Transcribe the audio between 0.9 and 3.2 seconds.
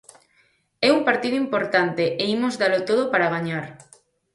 un partido importante e imos dalo todo